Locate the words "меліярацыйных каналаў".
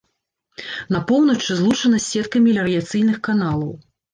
2.49-3.71